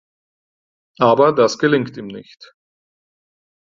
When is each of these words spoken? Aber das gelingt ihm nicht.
Aber 0.97 1.31
das 1.31 1.59
gelingt 1.59 1.95
ihm 1.95 2.07
nicht. 2.07 2.55